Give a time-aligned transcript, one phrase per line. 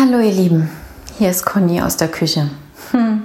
[0.00, 0.70] Hallo ihr Lieben,
[1.18, 2.48] hier ist Conny aus der Küche.
[2.92, 3.24] Hm.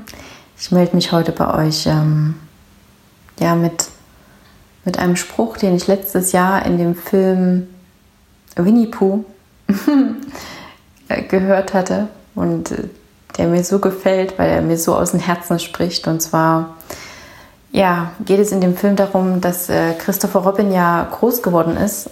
[0.59, 2.33] Ich melde mich heute bei euch ähm,
[3.39, 3.89] ja, mit,
[4.83, 7.67] mit einem Spruch, den ich letztes Jahr in dem Film
[8.55, 9.23] Winnie Pooh
[11.30, 12.90] gehört hatte und äh,
[13.38, 16.08] der mir so gefällt, weil er mir so aus dem Herzen spricht.
[16.08, 16.78] Und zwar
[17.71, 22.10] ja, geht es in dem Film darum, dass äh, Christopher Robin ja groß geworden ist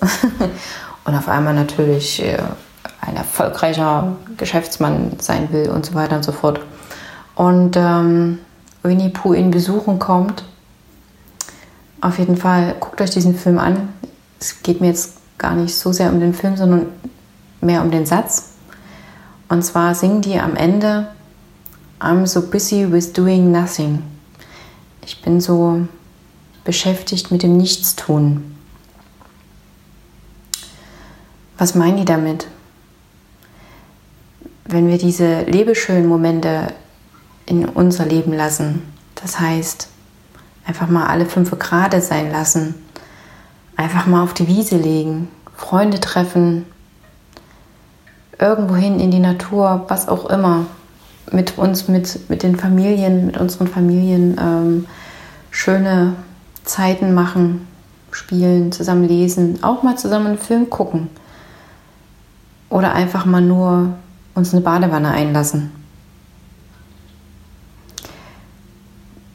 [1.05, 2.37] und auf einmal natürlich äh,
[3.01, 6.61] ein erfolgreicher Geschäftsmann sein will und so weiter und so fort.
[7.35, 8.39] Und ähm,
[8.83, 10.43] Winnie Pooh ihn besuchen kommt.
[11.99, 13.89] Auf jeden Fall guckt euch diesen Film an.
[14.39, 16.87] Es geht mir jetzt gar nicht so sehr um den Film, sondern
[17.61, 18.51] mehr um den Satz.
[19.49, 21.07] Und zwar singen die am Ende
[21.99, 24.01] I'm so busy with doing nothing.
[25.05, 25.87] Ich bin so
[26.63, 28.55] beschäftigt mit dem Nichtstun.
[31.57, 32.47] Was meinen die damit?
[34.71, 36.67] Wenn wir diese lebeschönen Momente
[37.45, 38.81] in unser Leben lassen,
[39.15, 39.89] das heißt,
[40.65, 42.75] einfach mal alle fünf Grade sein lassen,
[43.75, 46.65] einfach mal auf die Wiese legen, Freunde treffen,
[48.39, 50.65] irgendwohin in die Natur, was auch immer,
[51.31, 54.87] mit uns, mit, mit den Familien, mit unseren Familien ähm,
[55.49, 56.15] schöne
[56.63, 57.67] Zeiten machen,
[58.11, 61.09] spielen, zusammen lesen, auch mal zusammen einen Film gucken
[62.69, 63.93] oder einfach mal nur
[64.33, 65.71] uns eine Badewanne einlassen.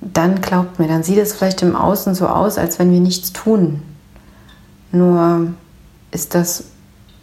[0.01, 3.33] Dann glaubt mir, dann sieht es vielleicht im Außen so aus, als wenn wir nichts
[3.33, 3.83] tun.
[4.93, 5.49] Nur
[6.11, 6.65] ist das,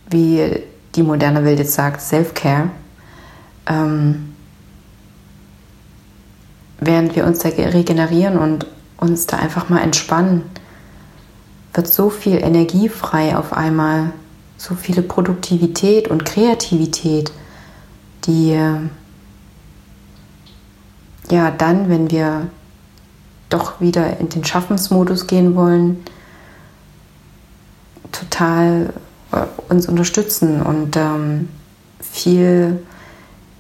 [0.10, 0.64] wie
[0.96, 2.70] die moderne Welt jetzt sagt, Self-Care.
[3.66, 4.36] Ähm,
[6.80, 10.44] während wir uns da regenerieren und uns da einfach mal entspannen,
[11.74, 14.12] wird so viel Energie frei auf einmal,
[14.58, 17.32] so viele Produktivität und Kreativität
[18.26, 18.58] die
[21.32, 22.48] ja dann, wenn wir
[23.50, 26.04] doch wieder in den Schaffensmodus gehen wollen,
[28.12, 28.94] total
[29.32, 31.50] äh, uns unterstützen und ähm,
[32.00, 32.84] viel,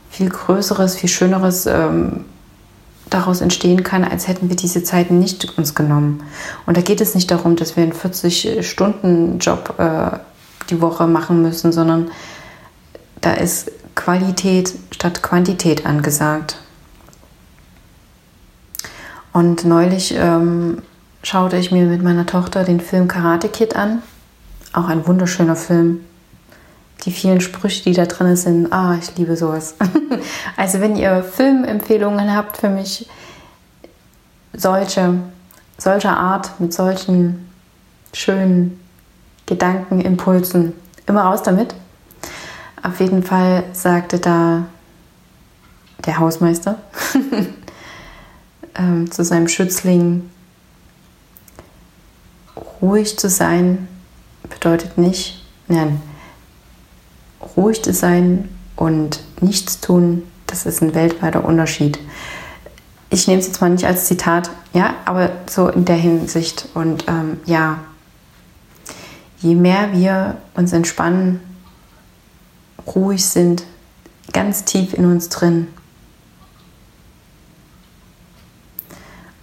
[0.09, 2.25] viel Größeres, viel Schöneres ähm,
[3.09, 6.24] daraus entstehen kann, als hätten wir diese Zeiten nicht uns genommen.
[6.66, 10.18] Und da geht es nicht darum, dass wir einen 40-Stunden-Job äh,
[10.69, 12.09] die Woche machen müssen, sondern
[13.22, 16.58] da ist Qualität statt Quantität angesagt.
[19.34, 20.81] Und neulich ähm,
[21.24, 24.04] schaute ich mir mit meiner Tochter den Film Karate Kid an.
[24.74, 26.02] Auch ein wunderschöner Film.
[27.06, 29.76] Die vielen Sprüche, die da drin sind, ah, ich liebe sowas.
[30.58, 33.10] also wenn ihr Filmempfehlungen habt für mich,
[34.54, 35.16] solche,
[35.78, 37.50] solcher Art, mit solchen
[38.14, 38.80] schönen
[39.48, 40.74] Gedankenimpulsen,
[41.08, 41.75] immer raus damit.
[42.83, 44.66] Auf jeden Fall sagte da
[46.05, 46.81] der Hausmeister
[48.75, 50.29] ähm, zu seinem Schützling,
[52.81, 53.88] ruhig zu sein
[54.49, 56.01] bedeutet nicht, nein,
[57.55, 62.00] ruhig zu sein und nichts tun, das ist ein weltweiter Unterschied.
[63.09, 66.67] Ich nehme es jetzt mal nicht als Zitat, ja, aber so in der Hinsicht.
[66.73, 67.79] Und ähm, ja,
[69.39, 71.39] je mehr wir uns entspannen,
[72.88, 73.63] ruhig sind,
[74.31, 75.67] ganz tief in uns drin,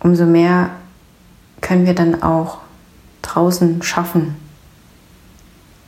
[0.00, 0.70] umso mehr
[1.60, 2.58] können wir dann auch
[3.22, 4.36] draußen schaffen,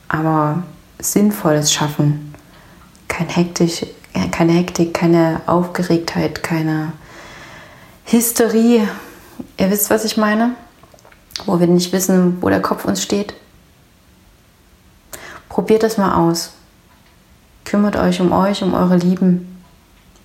[0.07, 0.63] aber
[0.99, 2.33] sinnvolles Schaffen.
[3.07, 3.85] Kein Hektisch,
[4.31, 6.93] keine Hektik, keine Aufgeregtheit, keine
[8.05, 8.87] Hysterie.
[9.57, 10.55] Ihr wisst, was ich meine?
[11.45, 13.33] Wo wir nicht wissen, wo der Kopf uns steht.
[15.49, 16.53] Probiert das mal aus.
[17.73, 19.59] Kümmert euch um euch, um eure Lieben,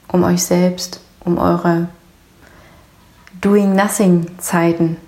[0.08, 1.88] um euch selbst, um eure
[3.40, 4.98] Doing Nothing Zeiten.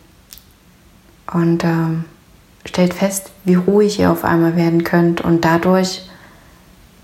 [1.30, 2.06] Und ähm,
[2.64, 6.08] stellt fest, wie ruhig ihr auf einmal werden könnt und dadurch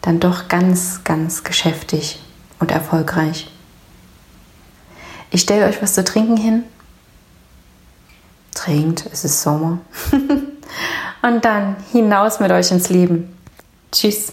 [0.00, 2.18] dann doch ganz, ganz geschäftig
[2.58, 3.50] und erfolgreich.
[5.30, 6.62] Ich stelle euch was zu trinken hin.
[8.54, 9.80] Trinkt, es ist Sommer.
[11.20, 13.36] und dann hinaus mit euch ins Leben.
[13.92, 14.32] Tschüss.